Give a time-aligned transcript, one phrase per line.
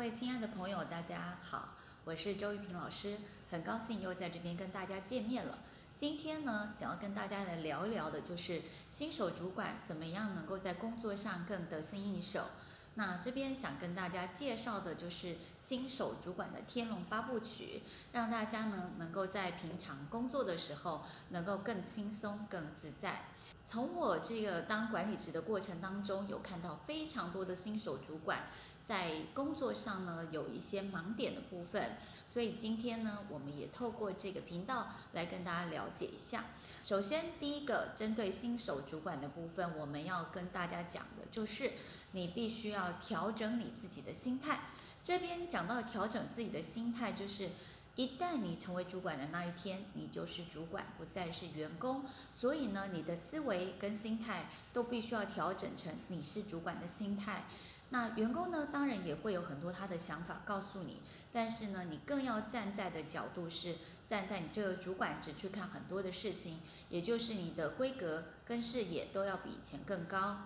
[0.00, 1.74] 各位亲爱的朋友，大家好，
[2.06, 3.18] 我是周玉萍老师，
[3.50, 5.58] 很高兴又在这边跟大家见面了。
[5.94, 12.46] 今天呢，想要跟大家来聊一聊的，就是新手主管怎么样能够在工作上更得心应手。
[12.94, 17.82] 那这边想跟大家介绍的就是新手主管的天龙八部曲，
[18.12, 23.26] 让大家呢能够在平常工作的时候能够更轻松、更自在。
[23.66, 28.44] 从我这个当管理职的过程当中，有看到非常多的新手主管
[28.90, 31.96] 在工作上呢有一些盲点的部分，
[32.28, 36.46] 所以今天呢，我们也透过这个频道来跟大家了解一下。
[36.82, 41.70] 首先，第一个针对新手主管的部分，我们要跟大家讲的就是，
[42.10, 44.62] 你必须要调整你自己的心态。
[45.04, 47.50] 这边讲到调整自己的心态，就是
[47.94, 52.04] 一旦你成为主管的那一天，你就是主管，不再是员工。
[52.34, 57.44] 所以呢，你的思维跟心态都必须要调整成你是主管的心态。
[57.92, 61.02] 那员工呢，当然也会有很多他的想法告诉你，
[61.32, 70.38] 但是呢，你更要站在的角度是站在你这个主管职去看很多的事情，也就是你的规格跟视野都要比以前更高。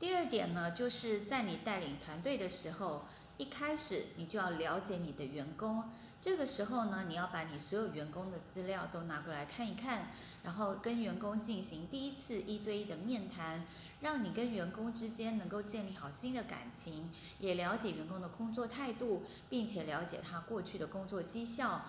[0.00, 5.84] 第二点呢，就是在你带领团队的时候，一开始你就要了解你的员工。
[6.24, 10.08] 这个时候呢，你要把你所有员工的资料都拿过来看一看，
[10.42, 13.66] 然后跟员工进行第一次一对一的面谈，
[14.00, 21.84] 让你跟员工之间能够建立好新的感情，也了解员工的工作态度，并且了解他过去的工作绩效，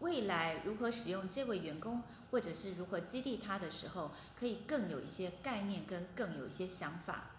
[0.00, 7.30] 未来如何使用这位员工，或者是如何激励他的时候，可以更有一些概念跟更有一些想法。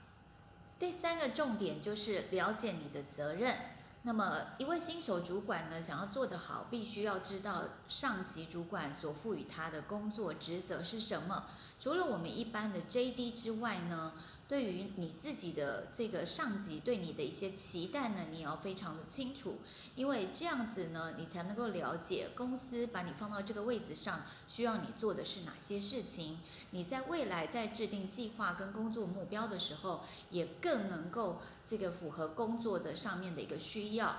[0.79, 3.53] 第三个重点就是了解你的责任。
[4.07, 11.43] 那么，一位新手主管呢，想要做得好，必须要知道上级主管所赋予他的工作职责是什么。
[11.77, 14.13] 除了我们一般的 JD 之外呢，
[14.47, 19.57] 对于你自己的这个上级对你的一些期待呢，你也要非常的清楚，
[19.95, 26.39] 因为这样子呢，你才能够了解公司把你放到这个位置上，需要你做的是哪些事情。
[26.71, 34.15] 你在未来在制定计划跟工作目标的时候，也更能够这个符合工作的上面的一个需要。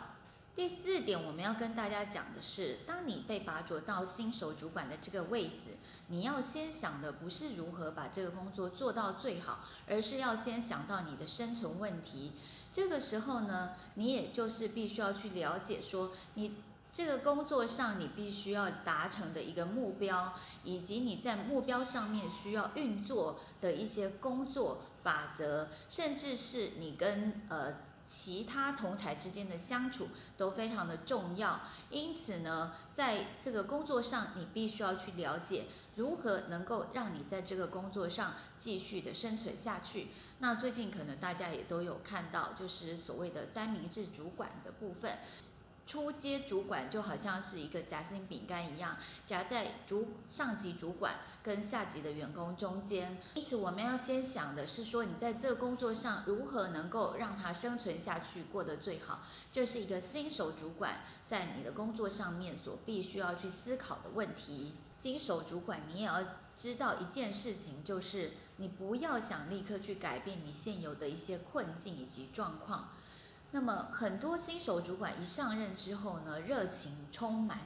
[0.59, 5.77] 第四点，我们要跟大家讲的是，当你被拔擢到新手主管的这个位置，
[6.09, 12.33] 你要先想的不是如何把这个工作做到最好，而是要先想到你的生存问题。
[12.73, 16.57] 这个时候呢，你也就是必须要去了解说，你
[16.93, 27.87] 这个工作上你必须要达成的一个目标，以及你在目标上面需要运作的一些工作法则，甚至是你跟呃。
[28.09, 30.09] 其他同才之间的相处
[30.39, 31.61] 都非常的重要，
[31.91, 40.09] 因此呢，在这个工作上，你必须要去了解如何能够让你在这个工作上继续的生存下去。
[40.39, 45.19] 那最近可能大家也都有看到，就是所谓的三明治主管的部分。
[45.89, 53.19] 初阶主管就好像是一个夹心饼干一样，夹在主上级主管跟下级的员工中间。
[53.33, 59.23] 因此，我们要先想的是说，你在这工作上如何能够让他生存下去，过得最好。
[59.51, 64.75] 这是一个新手主管在你的工作上面所必须要去思考的问题。
[64.99, 66.23] 新手主管，你也要
[66.55, 72.91] 知道一件事情，就是你不要想立刻去改变你现有的一些困境以及状况。
[73.51, 77.61] 那么很多新手主管一上任之后呢，热情充满，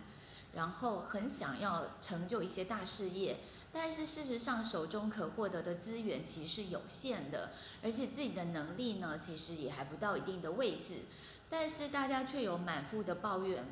[0.54, 3.40] 然后很想要成就一些大事业，
[3.72, 7.50] 但是事实上手中可获得的资源其实是有限的，
[7.82, 11.00] 而且自己的能力呢，其实也还不到一定的位置，
[11.50, 13.64] 但是大家却有满腹的抱怨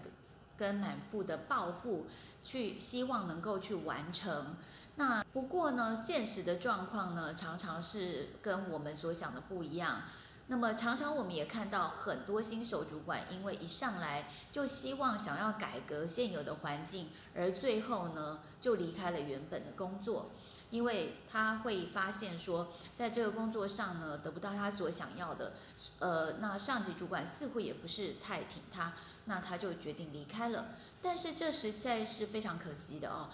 [0.58, 2.06] 跟满腹的抱负，
[2.42, 4.56] 去希望能够去完成。
[4.96, 10.02] 那不过呢，现实的状况呢，常常是跟我们所想的不一样。
[10.50, 20.32] 那么常常我们也看到很多新手主管，因为一上来就希望想要改革现有的环境，而最后呢就离开了原本的工作，
[20.70, 25.52] 因为他会发现说，在这个工作上呢得不到他所想要的，
[26.00, 28.92] 呃，那上级主管似乎也不是太挺他，
[29.26, 30.70] 那他就决定离开了。
[31.00, 33.30] 但是这实在是非常可惜的哦。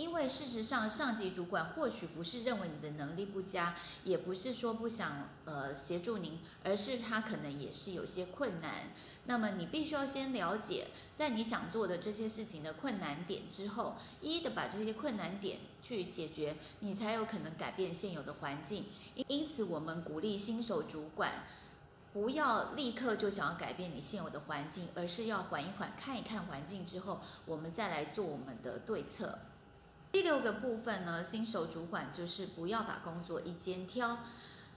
[0.00, 8.94] 因为事实上，上级主管或许不是认为你的能力不佳，也不是说不想呃协助您，而是他可能也是有些困难。
[9.26, 18.86] 那么你必须要先了解，在你想做的这些事情的困难点之后，一一的把这些困难点去解决，你才有可能改变现有的环境。
[19.28, 21.44] 因此，我们鼓励新手主管
[22.14, 29.38] 不要立刻就想要改变你现有的环境，而是要缓一缓，看一看环境之后，我们再来做我们的对策。
[30.12, 34.18] 第六个部分呢，新手主管就是不要把工作一肩挑。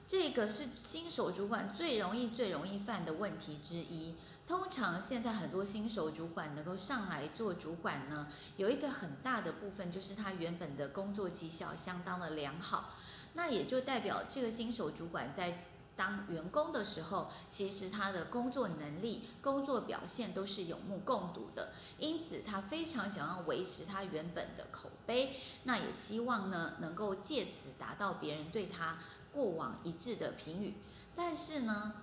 [0.06, 4.16] 这个是新手主管最容易、最容易犯的问题之一。
[4.46, 8.28] 通常现在很多新手主管能够上来做主管呢，
[8.58, 12.92] 有一个很大的部分就是他原本的工作绩效相当的良好，
[13.34, 15.64] 那也就代表这个新手主管在
[15.96, 28.98] 当员工的时候，其实他的工作能力、工作表现都是有目共睹的，因此他非常想要维持他原本的口碑，那也希望呢能够借此达到别人对他
[29.32, 30.74] 过往一致的评语，
[31.16, 31.94] 但是呢。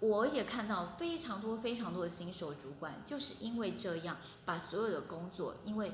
[0.00, 5.92] 我也看到非常多非常多的新手主管，就是因为这样，把所有的工作，因为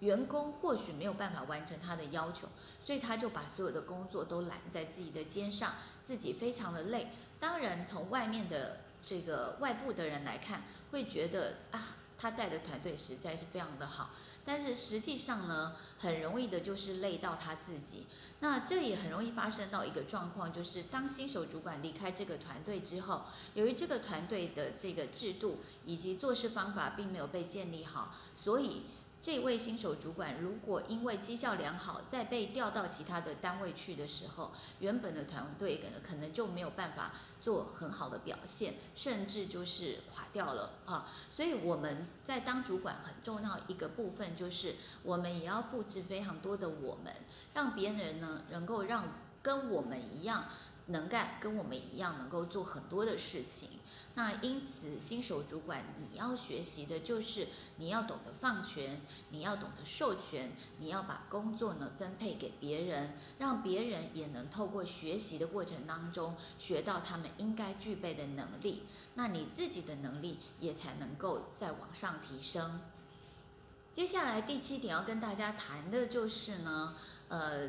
[0.00, 2.48] 员工或许没有办法完成他的要求，
[2.84, 5.72] 所以他就把所有的工作都揽在自己的肩上，
[6.04, 7.08] 自己非常的累。
[7.40, 14.10] 当然，从外面的这个外部的人来看，会觉得啊，他带的团队实在是非常的好。
[14.44, 18.06] 但是实际上呢，很容易的就是累到他自己。
[18.40, 28.82] 那这也很容易发生到一个状况，就是当新手主管离开这个团队之后，由于这个团队的这个制度以及做事方法并没有被建立好，所以。
[29.26, 41.10] 这位新手主管如果因为绩效良好，再被调到其他的单位去的时候，原本的团队可能可能就没有办法做很好的表现，甚至就是垮掉了啊。
[41.28, 47.12] 所以我们在当主管很重要一个部分，就是我们也要复制非常多的我们，
[47.52, 49.08] 让别人呢能够让
[49.42, 50.44] 跟我们一样
[50.86, 53.70] 能干，跟我们一样能够做很多的事情。
[54.14, 59.00] 那因此，新手主管你要学习的就是你要懂得放权，
[59.30, 68.84] 你要懂得授权，你要把工作呢分配给别人，让别人也能透过学习的过程当中学到他们应该具备的能力，
[69.14, 72.80] 那你自己的能力也才能够再往上提升。
[73.92, 76.94] 接下来第七点要跟大家谈的就是呢，
[77.28, 77.68] 呃，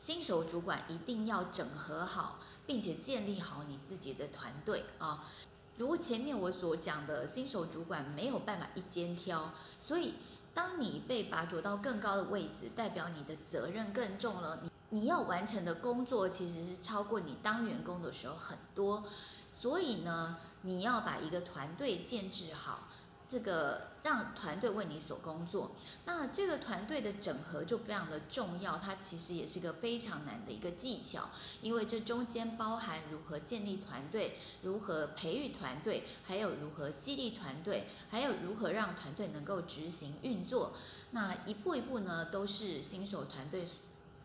[0.00, 5.26] 新手主管一定要整合好，并且建立好你自己的团队啊。
[5.76, 10.14] 如前面我所讲的，新手主管没有办法一肩挑，所以
[10.54, 14.60] 当你被拔擢到更高的位置，代表你的责任更重了。
[14.62, 19.04] 你你要完成的工作其实是超过你当员工的时候很多，
[19.60, 22.88] 所以呢，你要把一个团队建制好。
[23.30, 25.70] 这个让团队为你所工作，
[26.04, 31.30] 那这个团队的整合就非常的重要，它其实也是个非常难的一个技巧，
[31.62, 40.72] 因为这中间包含如何建立团队，如何培育团队，还有如何激励团队，还有如何让团队能够执行运作，
[41.12, 43.64] 那一步一步呢，都是新手团队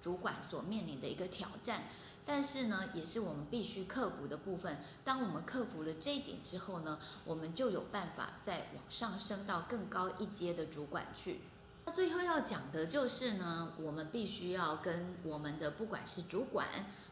[0.02, 1.84] 主管所面临的一个挑战。
[2.26, 4.78] 但是呢，也是我们必须克服的部分。
[5.04, 11.42] 当我们克服了这一点之后呢，我们就有办法再往上升到更高一阶的主管去。
[11.86, 16.68] 那最后要讲的就是呢，我们必须要跟我们的不管是主管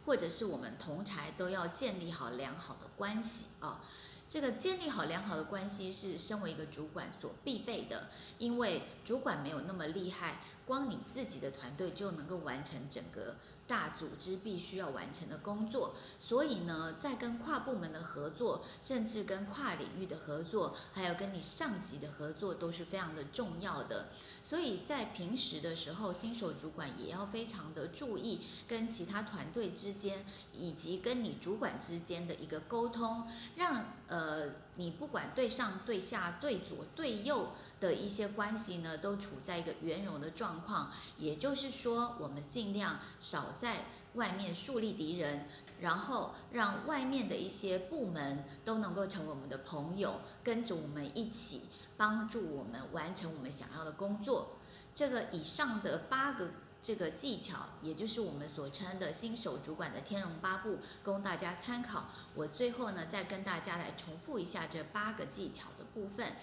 [0.06, 3.80] 或者是我们同台，都要建立好良好的关系啊。
[4.28, 8.08] 这个建立好良好的关系是身为一个主管所必备的，
[8.40, 13.36] 因为主管没有那么厉害，光你自己的团队就能够完成整个。
[13.66, 24.10] 大组织必须要完成的工作，所以呢，在跟跨部门的合作，甚至跟跨领域的合作，还有跟你上级的合作，都是非常的重要的。
[24.46, 40.92] 所以在平时的时候，新手主管也要非常的注意跟其他团队之间，以及跟你主管之间的一个沟通，让呃你不管对上对下对左对右的一些关系呢，都处在一个圆融的状情况。
[41.18, 45.48] 也就是说，我们尽量少在外面树立敌人，
[45.82, 51.64] 然后让外面的一些部门都能够成为我们的朋友，跟着我们一起。
[51.96, 54.58] 帮助我们完成我们想要的工作。
[54.96, 56.50] 这个以上的八个
[56.82, 62.06] 这个技巧，也就是我们所称的新手主管的天龙八部，供大家参考。
[62.34, 66.34] 我最后呢，再跟大家来重复一下这八个技巧的部分。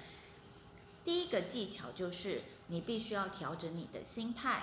[1.04, 4.62] 第一个技巧就是你必须要调整你的心态。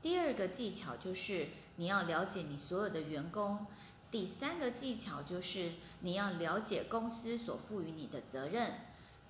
[0.00, 3.66] 第二个技巧就是你要了解你所有的员工。
[4.10, 8.74] 第三个技巧就是你要了解公司所赋予你的责任。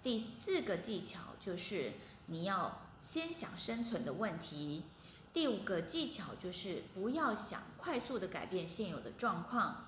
[0.02, 1.94] 第四个技巧就是
[2.26, 4.84] 你要先想生存的问题。
[5.32, 9.86] 第五个技巧就是不要想快速的改变现有的状况。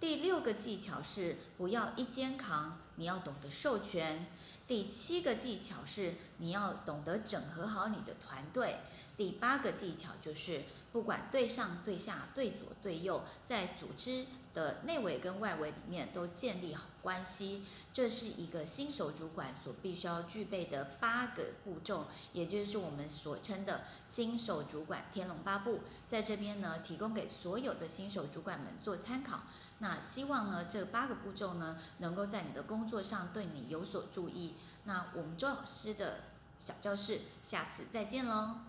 [0.00, 4.26] 第六个技巧是不要一肩扛，你要懂得授权。
[4.66, 8.78] 第七个技巧是你要懂得整合好你的团队。
[9.16, 29.42] 第八个技巧就是不管对上对下对左对右，在组织的内围跟外围里面都建立好关系，这是一个新手主管所必须要具备的八个步骤，也就是我们所称的新手主管天龙八部，在这边呢提供给所有的新手主管们做参考。
[29.84, 34.54] 那希望呢这八个步骤呢能够在你的工作上对你有所注意。
[34.84, 36.20] 那我们周老师的
[36.56, 38.60] 小教室，下次再见喽。